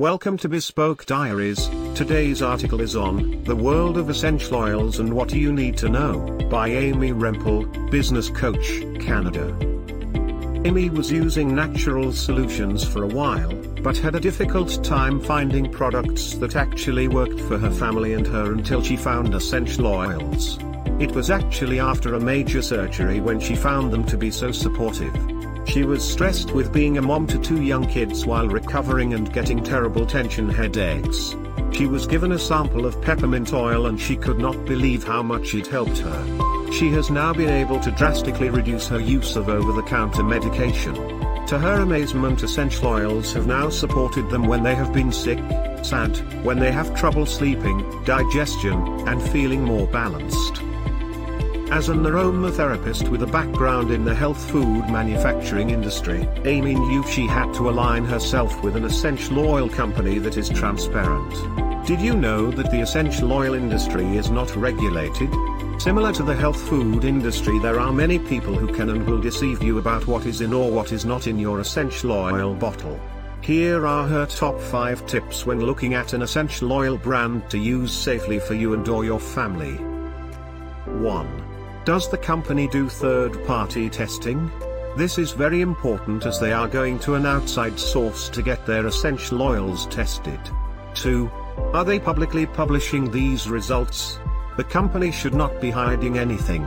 Welcome 0.00 0.38
to 0.38 0.48
Bespoke 0.48 1.06
Diaries. 1.06 1.68
Today's 1.94 2.42
article 2.42 2.80
is 2.80 2.96
on 2.96 3.44
The 3.44 3.54
World 3.54 3.96
of 3.96 4.10
Essential 4.10 4.56
Oils 4.56 4.98
and 4.98 5.14
What 5.14 5.32
You 5.32 5.52
Need 5.52 5.76
to 5.76 5.88
Know 5.88 6.18
by 6.50 6.66
Amy 6.66 7.12
Rempel, 7.12 7.92
Business 7.92 8.28
Coach, 8.28 8.80
Canada. 8.98 9.56
Amy 10.66 10.90
was 10.90 11.12
using 11.12 11.54
natural 11.54 12.12
solutions 12.12 12.82
for 12.82 13.04
a 13.04 13.06
while, 13.06 13.54
but 13.84 13.96
had 13.96 14.16
a 14.16 14.20
difficult 14.20 14.82
time 14.82 15.20
finding 15.20 15.70
products 15.70 16.34
that 16.38 16.56
actually 16.56 17.06
worked 17.06 17.38
for 17.42 17.56
her 17.56 17.70
family 17.70 18.14
and 18.14 18.26
her 18.26 18.52
until 18.52 18.82
she 18.82 18.96
found 18.96 19.32
essential 19.32 19.86
oils. 19.86 20.58
It 20.98 21.12
was 21.12 21.30
actually 21.30 21.78
after 21.78 22.14
a 22.14 22.20
major 22.20 22.62
surgery 22.62 23.20
when 23.20 23.38
she 23.38 23.54
found 23.54 23.92
them 23.92 24.02
to 24.06 24.16
be 24.16 24.32
so 24.32 24.50
supportive. 24.50 25.14
She 25.66 25.82
was 25.82 26.08
stressed 26.08 26.52
with 26.52 26.72
being 26.72 26.98
a 26.98 27.02
mom 27.02 27.26
to 27.28 27.38
two 27.38 27.62
young 27.62 27.86
kids 27.86 28.26
while 28.26 28.48
recovering 28.48 29.14
and 29.14 29.32
getting 29.32 29.62
terrible 29.62 30.06
tension 30.06 30.48
headaches. 30.48 31.34
She 31.72 31.86
was 31.86 32.06
given 32.06 32.32
a 32.32 32.38
sample 32.38 32.86
of 32.86 33.00
peppermint 33.02 33.52
oil 33.52 33.86
and 33.86 34.00
she 34.00 34.16
could 34.16 34.38
not 34.38 34.64
believe 34.64 35.02
how 35.02 35.22
much 35.22 35.54
it 35.54 35.66
helped 35.66 35.98
her. 35.98 36.70
She 36.72 36.90
has 36.90 37.10
now 37.10 37.32
been 37.32 37.50
able 37.50 37.80
to 37.80 37.90
drastically 37.90 38.50
reduce 38.50 38.86
her 38.88 39.00
use 39.00 39.36
of 39.36 39.48
over-the-counter 39.48 40.22
medication. 40.22 40.94
To 41.46 41.58
her 41.58 41.80
amazement 41.80 42.42
essential 42.42 42.86
oils 42.86 43.32
have 43.32 43.46
now 43.46 43.68
supported 43.68 44.30
them 44.30 44.46
when 44.46 44.62
they 44.62 44.74
have 44.74 44.92
been 44.92 45.12
sick, 45.12 45.38
sad, 45.82 46.16
when 46.44 46.58
they 46.58 46.72
have 46.72 46.94
trouble 46.94 47.26
sleeping, 47.26 47.84
digestion, 48.04 48.76
and 49.08 49.20
feeling 49.20 49.62
more 49.62 49.86
balanced. 49.88 50.62
As 51.74 51.88
an 51.88 52.04
aromatherapist 52.04 53.08
with 53.08 53.24
a 53.24 53.26
background 53.26 53.90
in 53.90 54.04
the 54.04 54.14
health 54.14 54.48
food 54.48 54.88
manufacturing 54.88 55.70
industry, 55.70 56.28
Amy 56.44 56.76
knew 56.76 57.04
she 57.08 57.26
had 57.26 57.52
to 57.54 57.68
align 57.68 58.04
herself 58.04 58.62
with 58.62 58.76
an 58.76 58.84
essential 58.84 59.40
oil 59.40 59.68
company 59.68 60.20
that 60.20 60.36
is 60.36 60.48
transparent. 60.48 61.34
Did 61.84 62.00
you 62.00 62.14
know 62.14 62.52
that 62.52 62.70
the 62.70 62.80
essential 62.80 63.32
oil 63.32 63.54
industry 63.54 64.04
is 64.16 64.30
not 64.30 64.54
regulated? 64.54 65.28
Similar 65.80 66.12
to 66.12 66.22
the 66.22 66.36
health 66.36 66.62
food 66.68 67.04
industry 67.04 67.58
there 67.58 67.80
are 67.80 67.92
many 67.92 68.20
people 68.20 68.54
who 68.54 68.72
can 68.72 68.90
and 68.90 69.04
will 69.04 69.20
deceive 69.20 69.60
you 69.60 69.78
about 69.78 70.06
what 70.06 70.26
is 70.26 70.42
in 70.42 70.52
or 70.52 70.70
what 70.70 70.92
is 70.92 71.04
not 71.04 71.26
in 71.26 71.40
your 71.40 71.58
essential 71.58 72.12
oil 72.12 72.54
bottle. 72.54 73.00
Here 73.40 73.84
are 73.84 74.06
her 74.06 74.26
top 74.26 74.60
5 74.60 75.08
tips 75.08 75.44
when 75.44 75.58
looking 75.58 75.94
at 75.94 76.12
an 76.12 76.22
essential 76.22 76.72
oil 76.72 76.96
brand 76.96 77.50
to 77.50 77.58
use 77.58 77.92
safely 77.92 78.38
for 78.38 78.54
you 78.54 78.74
and 78.74 78.88
or 78.88 79.04
your 79.04 79.18
family. 79.18 79.74
1. 80.86 81.43
Does 81.84 82.08
the 82.08 82.16
company 82.16 82.66
do 82.66 82.88
third-party 82.88 83.90
testing? 83.90 84.50
This 84.96 85.18
is 85.18 85.32
very 85.32 85.60
important 85.60 86.24
as 86.24 86.40
they 86.40 86.50
are 86.50 86.66
going 86.66 86.98
to 87.00 87.14
an 87.14 87.26
outside 87.26 87.78
source 87.78 88.30
to 88.30 88.40
get 88.40 88.64
their 88.64 88.86
essential 88.86 89.42
oils 89.42 89.86
tested. 89.88 90.40
2. 90.94 91.30
Are 91.74 91.84
they 91.84 91.98
publicly 91.98 92.46
publishing 92.46 93.10
these 93.10 93.50
results? 93.50 94.18
The 94.56 94.64
company 94.64 95.12
should 95.12 95.34
not 95.34 95.60
be 95.60 95.70
hiding 95.70 96.16
anything. 96.16 96.66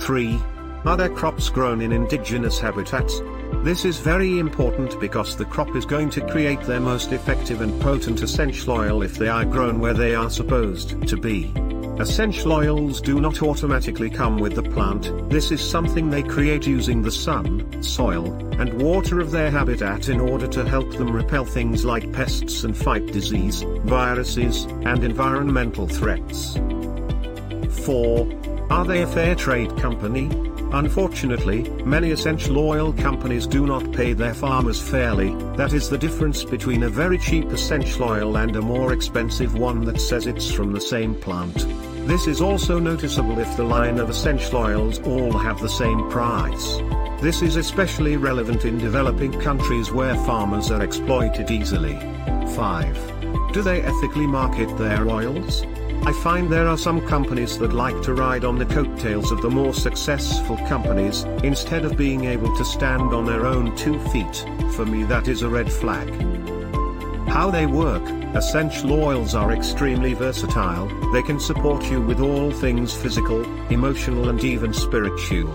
3. 0.00 0.38
Are 0.84 0.98
their 0.98 1.08
crops 1.08 1.48
grown 1.48 1.80
in 1.80 1.90
indigenous 1.90 2.58
habitats? 2.58 3.22
This 3.64 3.86
is 3.86 3.98
very 4.00 4.38
important 4.38 5.00
because 5.00 5.34
the 5.34 5.46
crop 5.46 5.74
is 5.76 5.86
going 5.86 6.10
to 6.10 6.26
create 6.26 6.60
their 6.60 6.80
most 6.80 7.12
effective 7.12 7.62
and 7.62 7.80
potent 7.80 8.20
essential 8.20 8.74
oil 8.74 9.02
if 9.02 9.16
they 9.16 9.28
are 9.28 9.46
grown 9.46 9.80
where 9.80 9.94
they 9.94 10.14
are 10.14 10.28
supposed 10.28 11.08
to 11.08 11.16
be. 11.16 11.54
Essential 12.00 12.52
oils 12.52 13.00
do 13.00 13.20
not 13.20 13.42
automatically 13.42 14.08
come 14.08 14.38
with 14.38 14.54
the 14.54 14.62
plant, 14.62 15.10
this 15.28 15.50
is 15.50 15.60
something 15.60 16.08
they 16.08 16.22
create 16.22 16.64
using 16.64 17.02
the 17.02 17.10
sun, 17.10 17.82
soil, 17.82 18.32
and 18.60 18.80
water 18.80 19.18
of 19.18 19.32
their 19.32 19.50
habitat 19.50 20.08
in 20.08 20.20
order 20.20 20.46
to 20.46 20.64
help 20.64 20.88
them 20.96 21.10
repel 21.10 21.44
things 21.44 21.84
like 21.84 22.12
pests 22.12 22.62
and 22.62 22.76
fight 22.76 23.04
disease, 23.08 23.62
viruses, 23.82 24.64
and 24.84 25.02
environmental 25.02 25.88
threats. 25.88 26.56
4. 27.84 28.68
Are 28.70 28.84
they 28.84 29.02
a 29.02 29.06
fair 29.08 29.34
trade 29.34 29.76
company? 29.78 30.30
Unfortunately, 30.70 31.68
many 31.84 32.12
essential 32.12 32.58
oil 32.58 32.92
companies 32.92 33.44
do 33.44 33.66
not 33.66 33.90
pay 33.92 34.12
their 34.12 34.34
farmers 34.34 34.80
fairly, 34.80 35.34
that 35.56 35.72
is 35.72 35.88
the 35.88 35.98
difference 35.98 36.44
between 36.44 36.84
a 36.84 36.88
very 36.88 37.18
cheap 37.18 37.46
essential 37.46 38.04
oil 38.04 38.36
and 38.36 38.54
a 38.54 38.62
more 38.62 38.92
expensive 38.92 39.58
one 39.58 39.84
that 39.86 40.00
says 40.00 40.28
it's 40.28 40.48
from 40.48 40.72
the 40.72 40.80
same 40.80 41.14
plant. 41.16 41.66
This 42.08 42.26
is 42.26 42.40
also 42.40 42.78
noticeable 42.78 43.38
if 43.38 43.54
the 43.58 43.64
line 43.64 43.98
of 43.98 44.08
essential 44.08 44.60
oils 44.60 44.98
all 45.00 45.30
have 45.30 45.60
the 45.60 45.68
same 45.68 46.08
price. 46.08 46.78
This 47.20 47.42
is 47.42 47.56
especially 47.56 48.16
relevant 48.16 48.64
in 48.64 48.78
developing 48.78 49.38
countries 49.38 49.92
where 49.92 50.14
farmers 50.24 50.70
are 50.70 50.82
exploited 50.82 51.50
easily. 51.50 51.98
5. 52.56 53.52
Do 53.52 53.60
they 53.60 53.82
ethically 53.82 54.26
market 54.26 54.74
their 54.78 55.06
oils? 55.06 55.64
I 56.06 56.12
find 56.22 56.50
there 56.50 56.66
are 56.66 56.78
some 56.78 57.06
companies 57.06 57.58
that 57.58 57.74
like 57.74 58.00
to 58.04 58.14
ride 58.14 58.46
on 58.46 58.56
the 58.56 58.64
coattails 58.64 59.30
of 59.30 59.42
the 59.42 59.50
more 59.50 59.74
successful 59.74 60.56
companies, 60.66 61.24
instead 61.44 61.84
of 61.84 61.98
being 61.98 62.24
able 62.24 62.56
to 62.56 62.64
stand 62.64 63.12
on 63.12 63.26
their 63.26 63.44
own 63.44 63.76
two 63.76 64.00
feet, 64.08 64.46
for 64.72 64.86
me 64.86 65.04
that 65.04 65.28
is 65.28 65.42
a 65.42 65.48
red 65.48 65.70
flag. 65.70 66.08
How 67.28 67.50
they 67.50 67.66
work, 67.66 68.02
essential 68.34 68.92
oils 68.92 69.34
are 69.34 69.52
extremely 69.52 70.14
versatile, 70.14 70.88
they 71.12 71.22
can 71.22 71.38
support 71.38 71.84
you 71.90 72.00
with 72.00 72.20
all 72.20 72.50
things 72.50 72.94
physical, 72.94 73.44
emotional 73.70 74.28
and 74.28 74.42
even 74.42 74.72
spiritual. 74.72 75.54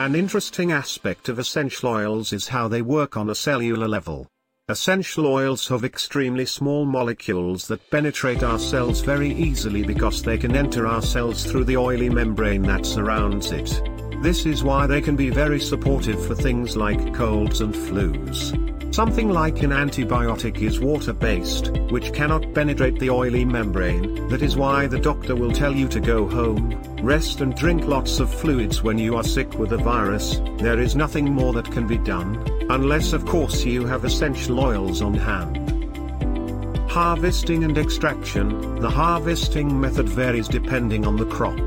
An 0.00 0.14
interesting 0.14 0.72
aspect 0.72 1.28
of 1.28 1.38
essential 1.38 1.90
oils 1.90 2.32
is 2.32 2.48
how 2.48 2.68
they 2.68 2.82
work 2.82 3.16
on 3.16 3.30
a 3.30 3.34
cellular 3.34 3.88
level. 3.88 4.26
Essential 4.68 5.26
oils 5.26 5.68
have 5.68 5.84
extremely 5.84 6.46
small 6.46 6.84
molecules 6.84 7.66
that 7.68 7.90
penetrate 7.90 8.42
our 8.42 8.58
cells 8.58 9.00
very 9.00 9.32
easily 9.32 9.82
because 9.82 10.22
they 10.22 10.38
can 10.38 10.54
enter 10.54 10.86
our 10.86 11.02
cells 11.02 11.44
through 11.44 11.64
the 11.64 11.76
oily 11.76 12.08
membrane 12.08 12.62
that 12.62 12.86
surrounds 12.86 13.52
it. 13.52 13.80
This 14.22 14.46
is 14.46 14.62
why 14.62 14.86
they 14.86 15.00
can 15.00 15.16
be 15.16 15.30
very 15.30 15.58
supportive 15.58 16.24
for 16.26 16.34
things 16.34 16.76
like 16.76 17.12
colds 17.12 17.60
and 17.60 17.74
flus. 17.74 18.61
Something 18.92 19.30
like 19.30 19.62
an 19.62 19.70
antibiotic 19.70 20.60
is 20.60 20.78
water-based, 20.78 21.68
which 21.90 22.12
cannot 22.12 22.52
penetrate 22.52 22.98
the 22.98 23.08
oily 23.08 23.42
membrane, 23.42 24.28
that 24.28 24.42
is 24.42 24.54
why 24.54 24.86
the 24.86 24.98
doctor 24.98 25.34
will 25.34 25.50
tell 25.50 25.74
you 25.74 25.88
to 25.88 25.98
go 25.98 26.28
home, 26.28 26.78
rest 27.00 27.40
and 27.40 27.56
drink 27.56 27.86
lots 27.86 28.20
of 28.20 28.32
fluids 28.32 28.82
when 28.82 28.98
you 28.98 29.16
are 29.16 29.24
sick 29.24 29.58
with 29.58 29.72
a 29.72 29.78
virus, 29.78 30.42
there 30.58 30.78
is 30.78 30.94
nothing 30.94 31.24
more 31.24 31.54
that 31.54 31.72
can 31.72 31.86
be 31.86 31.96
done, 31.96 32.36
unless 32.68 33.14
of 33.14 33.24
course 33.24 33.64
you 33.64 33.86
have 33.86 34.04
essential 34.04 34.60
oils 34.60 35.00
on 35.00 35.14
hand. 35.14 35.56
Harvesting 36.90 37.64
and 37.64 37.78
extraction, 37.78 38.78
the 38.78 38.90
harvesting 38.90 39.80
method 39.80 40.06
varies 40.06 40.48
depending 40.48 41.06
on 41.06 41.16
the 41.16 41.24
crop. 41.24 41.58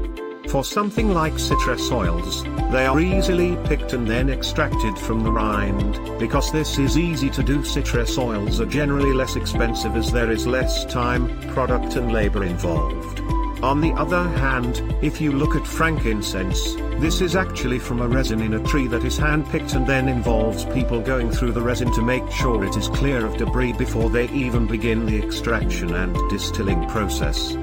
For 0.55 0.63
something 0.63 1.13
like 1.13 1.38
citrus 1.38 1.91
oils, 1.91 2.45
they 2.71 2.85
are 2.85 3.01
easily 3.01 3.57
picked 3.66 3.91
and 3.91 4.07
then 4.07 4.29
extracted 4.29 4.97
from 4.97 5.21
the 5.21 5.29
rind, 5.29 5.99
because 6.17 6.49
this 6.49 6.77
is 6.77 6.97
easy 6.97 7.29
to 7.31 7.43
do 7.43 7.61
citrus 7.66 8.17
oils 8.17 8.61
are 8.61 8.66
generally 8.66 9.11
less 9.11 9.35
expensive 9.35 9.97
as 9.97 10.13
there 10.13 10.31
is 10.31 10.47
less 10.47 10.85
time, 10.85 11.27
product 11.49 11.97
and 11.97 12.13
labor 12.13 12.45
involved. 12.45 13.19
On 13.63 13.81
the 13.81 13.91
other 13.95 14.23
hand, 14.23 14.81
if 15.01 15.19
you 15.19 15.33
look 15.33 15.57
at 15.57 15.67
frankincense, 15.67 16.75
this 17.01 17.19
is 17.19 17.35
actually 17.35 17.79
from 17.79 17.99
a 17.99 18.07
resin 18.07 18.39
in 18.39 18.53
a 18.53 18.63
tree 18.63 18.87
that 18.87 19.03
is 19.03 19.17
hand-picked 19.17 19.73
and 19.73 19.85
then 19.85 20.07
involves 20.07 20.63
people 20.67 21.01
going 21.01 21.31
through 21.31 21.51
the 21.51 21.61
resin 21.61 21.91
to 21.91 22.01
make 22.01 22.31
sure 22.31 22.63
it 22.63 22.77
is 22.77 22.87
clear 22.87 23.25
of 23.25 23.35
debris 23.35 23.73
before 23.73 24.09
they 24.09 24.29
even 24.29 24.67
begin 24.67 25.05
the 25.05 25.22
extraction 25.22 25.93
and 25.95 26.16
distilling 26.29 26.87
process. 26.87 27.57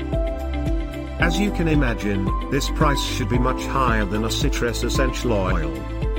As 1.23 1.39
you 1.39 1.53
can 1.53 1.69
imagine, 1.69 2.29
this 2.51 2.69
price 2.71 3.01
should 3.01 3.29
be 3.29 3.39
much 3.39 3.65
higher 3.67 4.05
than 4.05 4.25
a 4.25 4.31
citrus 4.31 4.83
essential 4.83 5.33
oil. 5.35 5.71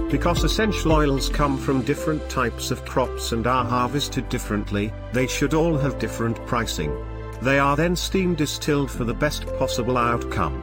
Because 0.10 0.46
essential 0.46 0.94
oils 0.94 1.28
come 1.28 1.58
from 1.58 1.82
different 1.82 2.30
types 2.30 2.72
of 2.72 2.86
crops 2.86 3.34
and 3.34 3.46
are 3.46 3.66
harvested 3.66 4.30
differently, 4.30 4.94
they 5.12 5.28
should 5.28 5.54
all 5.54 5.78
have 5.78 6.00
different 6.00 6.38
pricing. 6.46 6.96
They 7.42 7.60
are 7.60 7.76
then 7.76 7.98
steam 7.98 8.34
distilled 8.34 8.90
for 8.90 9.04
the 9.04 9.14
best 9.14 9.46
possible 9.58 9.98
outcome. 9.98 10.56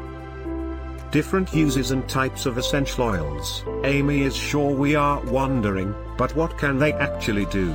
Different 1.11 1.53
uses 1.53 1.91
and 1.91 2.09
types 2.09 2.47
of 2.47 2.57
essential 2.57 3.05
oils. 3.05 3.63
Amy 3.85 4.23
is 4.23 4.35
sure 4.35 4.75
we 4.75 4.95
are 4.95 5.21
wondering, 5.27 5.95
but 6.17 6.35
what 6.35 6.57
can 6.57 6.79
they 6.79 6.95
actually 6.95 7.45
do? 7.45 7.75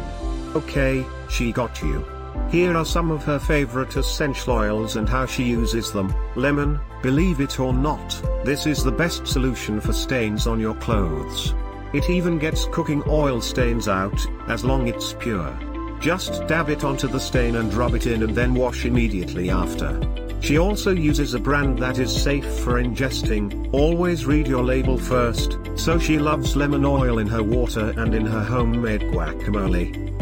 Okay, 0.56 1.06
she 1.30 1.52
got 1.52 1.80
you. 1.84 2.15
Here 2.50 2.76
are 2.76 2.86
some 2.86 3.12
of 3.12 3.24
her 3.24 3.40
favorite 3.40 3.96
essential 3.96 4.54
oils 4.54 4.96
and 4.96 5.10
how 5.10 5.26
she 5.26 5.44
uses 5.44 5.92
them. 5.92 6.14
Lemon, 6.36 6.80
believe 7.02 7.40
it 7.40 7.60
or 7.60 7.74
not, 7.74 8.22
this 8.46 8.66
is 8.66 8.84
the 8.84 8.92
best 8.92 9.28
solution 9.28 9.82
for 9.82 9.94
stains 9.94 10.48
on 10.48 10.60
your 10.60 10.76
clothes. 10.76 11.54
It 11.94 12.10
even 12.10 12.40
gets 12.40 12.66
cooking 12.72 13.04
oil 13.08 13.42
stains 13.42 13.88
out, 13.88 14.26
as 14.48 14.64
long 14.64 14.88
it's 14.88 15.14
pure. 15.14 15.58
Just 16.00 16.46
dab 16.48 16.70
it 16.70 16.84
onto 16.84 17.08
the 17.08 17.20
stain 17.20 17.56
and 17.56 17.74
rub 17.74 17.96
it 17.96 18.06
in 18.06 18.24
and 18.24 18.36
then 18.36 18.54
wash 18.54 18.86
immediately 18.86 19.50
after. 19.50 20.00
She 20.42 20.60
also 20.60 20.92
uses 20.92 21.34
a 21.34 21.40
brand 21.40 21.80
that 21.80 21.98
is 21.98 22.16
safe 22.16 22.46
for 22.60 22.82
ingesting, 22.82 23.74
always 23.74 24.26
read 24.26 24.48
your 24.48 24.64
label 24.64 24.98
first, 24.98 25.58
so 25.76 25.98
she 25.98 26.20
loves 26.20 26.56
lemon 26.56 26.86
oil 26.86 27.18
in 27.18 27.28
her 27.28 27.42
water 27.42 27.94
and 27.98 28.14
in 28.14 28.26
her 28.26 28.44
homemade 28.44 29.02
guacamole. 29.02 30.16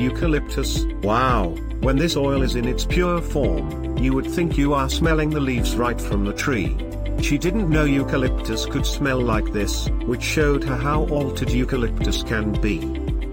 Eucalyptus, 0.00 0.86
wow, 1.02 1.50
when 1.80 1.96
this 1.96 2.16
oil 2.16 2.40
is 2.40 2.54
in 2.54 2.66
its 2.66 2.86
pure 2.86 3.20
form, 3.20 3.98
you 3.98 4.14
would 4.14 4.24
think 4.24 4.56
you 4.56 4.72
are 4.72 4.88
smelling 4.88 5.28
the 5.28 5.40
leaves 5.40 5.76
right 5.76 6.00
from 6.00 6.24
the 6.24 6.32
tree. 6.32 6.74
She 7.20 7.36
didn't 7.36 7.68
know 7.68 7.84
eucalyptus 7.84 8.64
could 8.64 8.86
smell 8.86 9.20
like 9.20 9.52
this, 9.52 9.90
which 10.06 10.22
showed 10.22 10.64
her 10.64 10.76
how 10.76 11.06
altered 11.08 11.50
eucalyptus 11.50 12.22
can 12.22 12.52
be. 12.62 12.80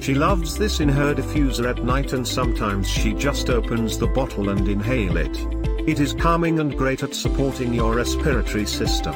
She 0.01 0.13
loves 0.13 0.57
this 0.57 0.81
in 0.81 0.89
her 0.89 1.15
diffuser 1.15 1.69
at 1.69 1.85
night 1.85 2.11
and 2.11 2.27
sometimes 2.27 2.89
she 2.89 3.13
just 3.13 3.49
opens 3.49 3.97
the 3.97 4.07
bottle 4.07 4.49
and 4.49 4.67
inhale 4.67 5.15
it. 5.15 5.37
It 5.87 6.01
is 6.01 6.13
calming 6.13 6.59
and 6.59 6.77
great 6.77 7.01
at 7.01 7.15
supporting 7.15 7.73
your 7.73 7.95
respiratory 7.95 8.65
system. 8.65 9.13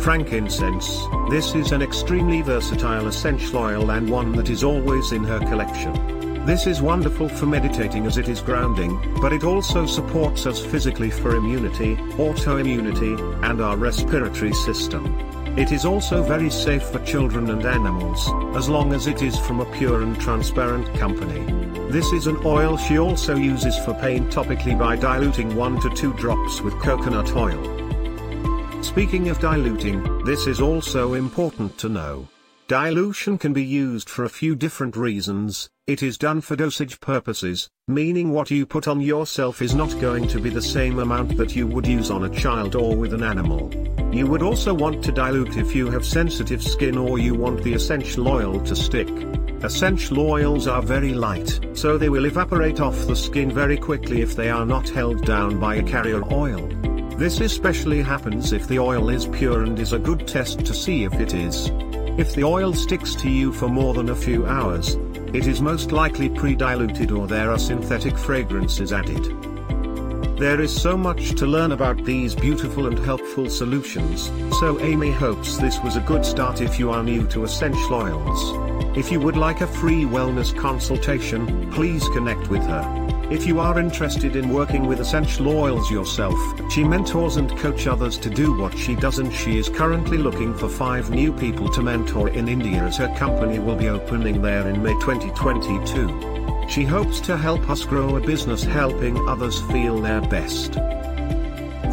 Frankincense, 0.00 1.00
this 1.30 1.54
is 1.54 1.70
an 1.70 1.82
extremely 1.82 2.42
versatile 2.42 3.06
essential 3.06 3.58
oil 3.58 3.90
and 3.90 4.10
one 4.10 4.32
that 4.32 4.50
is 4.50 4.64
always 4.64 5.12
in 5.12 5.22
her 5.22 5.38
collection. 5.38 6.15
This 6.46 6.68
is 6.68 6.80
wonderful 6.80 7.28
for 7.28 7.46
meditating 7.46 8.06
as 8.06 8.18
it 8.18 8.28
is 8.28 8.40
grounding, 8.40 9.18
but 9.20 9.32
it 9.32 9.42
also 9.42 9.84
supports 9.84 10.46
us 10.46 10.64
physically 10.64 11.10
for 11.10 11.34
immunity, 11.34 11.96
autoimmunity, 11.96 13.18
and 13.42 13.60
our 13.60 13.76
respiratory 13.76 14.52
system. 14.52 15.06
It 15.58 15.72
is 15.72 15.84
also 15.84 16.22
very 16.22 16.48
safe 16.48 16.84
for 16.84 17.00
children 17.00 17.50
and 17.50 17.66
animals, 17.66 18.30
as 18.56 18.68
long 18.68 18.94
as 18.94 19.08
it 19.08 19.22
is 19.22 19.36
from 19.40 19.58
a 19.58 19.72
pure 19.72 20.02
and 20.02 20.20
transparent 20.20 20.86
company. 20.96 21.40
This 21.90 22.12
is 22.12 22.28
an 22.28 22.36
oil 22.44 22.76
she 22.76 22.96
also 22.96 23.34
uses 23.34 23.76
for 23.78 23.94
pain 23.94 24.30
topically 24.30 24.78
by 24.78 24.94
diluting 24.94 25.56
1 25.56 25.80
to 25.80 25.90
2 25.90 26.12
drops 26.12 26.60
with 26.60 26.78
coconut 26.78 27.34
oil. 27.34 27.60
Speaking 28.84 29.30
of 29.30 29.40
diluting, 29.40 30.24
this 30.24 30.46
is 30.46 30.60
also 30.60 31.14
important 31.14 31.76
to 31.78 31.88
know. 31.88 32.28
Dilution 32.68 33.36
can 33.36 33.52
be 33.52 33.64
used 33.64 34.08
for 34.08 34.22
a 34.22 34.28
few 34.28 34.54
different 34.54 34.96
reasons, 34.96 35.70
it 35.86 36.02
is 36.02 36.18
done 36.18 36.40
for 36.40 36.56
dosage 36.56 37.00
purposes, 37.00 37.70
meaning 37.86 38.32
what 38.32 38.50
you 38.50 38.66
put 38.66 38.88
on 38.88 39.00
yourself 39.00 39.62
is 39.62 39.72
not 39.72 40.00
going 40.00 40.26
to 40.26 40.40
be 40.40 40.50
the 40.50 40.60
same 40.60 40.98
amount 40.98 41.36
that 41.36 41.54
you 41.54 41.64
would 41.64 41.86
use 41.86 42.10
on 42.10 42.24
a 42.24 42.34
child 42.40 42.74
or 42.74 42.96
with 42.96 43.14
an 43.14 43.22
animal. 43.22 43.70
You 44.12 44.26
would 44.26 44.42
also 44.42 44.74
want 44.74 45.04
to 45.04 45.12
dilute 45.12 45.56
if 45.56 45.76
you 45.76 45.88
have 45.90 46.04
sensitive 46.04 46.60
skin 46.60 46.98
or 46.98 47.20
you 47.20 47.36
want 47.36 47.62
the 47.62 47.72
essential 47.72 48.26
oil 48.26 48.58
to 48.64 48.74
stick. 48.74 49.08
Essential 49.62 50.18
oils 50.18 50.66
are 50.66 50.82
very 50.82 51.14
light, 51.14 51.60
so 51.74 51.96
they 51.96 52.08
will 52.08 52.26
evaporate 52.26 52.80
off 52.80 53.06
the 53.06 53.14
skin 53.14 53.52
very 53.52 53.76
quickly 53.76 54.22
if 54.22 54.34
they 54.34 54.50
are 54.50 54.66
not 54.66 54.88
held 54.88 55.24
down 55.24 55.60
by 55.60 55.76
a 55.76 55.84
carrier 55.84 56.24
oil. 56.32 56.66
This 57.16 57.40
especially 57.40 58.02
happens 58.02 58.52
if 58.52 58.66
the 58.66 58.80
oil 58.80 59.08
is 59.08 59.26
pure 59.26 59.62
and 59.62 59.78
is 59.78 59.92
a 59.92 60.00
good 60.00 60.26
test 60.26 60.66
to 60.66 60.74
see 60.74 61.04
if 61.04 61.14
it 61.14 61.32
is. 61.32 61.70
If 62.18 62.34
the 62.34 62.44
oil 62.44 62.72
sticks 62.72 63.14
to 63.16 63.30
you 63.30 63.52
for 63.52 63.68
more 63.68 63.94
than 63.94 64.08
a 64.08 64.16
few 64.16 64.46
hours, 64.46 64.96
it 65.34 65.46
is 65.46 65.60
most 65.60 65.92
likely 65.92 66.28
pre-diluted 66.28 67.10
or 67.10 67.26
there 67.26 67.50
are 67.50 67.58
synthetic 67.58 68.16
fragrances 68.16 68.92
added. 68.92 69.24
There 70.38 70.60
is 70.60 70.74
so 70.74 70.96
much 70.96 71.30
to 71.36 71.46
learn 71.46 71.72
about 71.72 72.04
these 72.04 72.34
beautiful 72.34 72.86
and 72.86 72.98
helpful 72.98 73.48
solutions, 73.48 74.30
so 74.60 74.78
Amy 74.80 75.10
hopes 75.10 75.56
this 75.56 75.80
was 75.80 75.96
a 75.96 76.00
good 76.00 76.26
start 76.26 76.60
if 76.60 76.78
you 76.78 76.90
are 76.90 77.02
new 77.02 77.26
to 77.28 77.44
essential 77.44 77.94
oils. 77.94 78.96
If 78.96 79.10
you 79.10 79.18
would 79.20 79.36
like 79.36 79.62
a 79.62 79.66
free 79.66 80.04
wellness 80.04 80.54
consultation, 80.54 81.70
please 81.70 82.06
connect 82.10 82.48
with 82.48 82.62
her. 82.64 83.15
If 83.28 83.44
you 83.44 83.58
are 83.58 83.80
interested 83.80 84.36
in 84.36 84.50
working 84.50 84.86
with 84.86 85.00
essential 85.00 85.48
oils 85.48 85.90
yourself, 85.90 86.38
she 86.70 86.84
mentors 86.84 87.36
and 87.36 87.50
coach 87.58 87.88
others 87.88 88.18
to 88.18 88.30
do 88.30 88.56
what 88.56 88.78
she 88.78 88.94
does 88.94 89.18
and 89.18 89.32
she 89.32 89.58
is 89.58 89.68
currently 89.68 90.16
looking 90.16 90.54
for 90.54 90.68
5 90.68 91.10
new 91.10 91.32
people 91.32 91.68
to 91.72 91.82
mentor 91.82 92.28
in 92.28 92.48
India 92.48 92.84
as 92.84 92.98
her 92.98 93.12
company 93.16 93.58
will 93.58 93.74
be 93.74 93.88
opening 93.88 94.42
there 94.42 94.68
in 94.68 94.80
May 94.80 94.94
2022. 95.00 96.68
She 96.68 96.84
hopes 96.84 97.20
to 97.22 97.36
help 97.36 97.68
us 97.68 97.84
grow 97.84 98.14
a 98.14 98.20
business 98.20 98.62
helping 98.62 99.16
others 99.28 99.60
feel 99.72 100.00
their 100.00 100.20
best. 100.20 100.74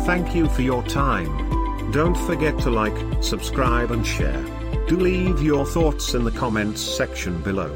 Thank 0.05 0.35
you 0.35 0.47
for 0.49 0.61
your 0.61 0.83
time. 0.83 1.89
Don't 1.89 2.17
forget 2.27 2.59
to 2.59 2.69
like, 2.69 3.23
subscribe 3.23 3.89
and 3.89 4.05
share. 4.05 4.43
Do 4.87 4.97
leave 4.97 5.41
your 5.41 5.65
thoughts 5.65 6.13
in 6.13 6.25
the 6.25 6.31
comments 6.31 6.81
section 6.81 7.41
below. 7.41 7.75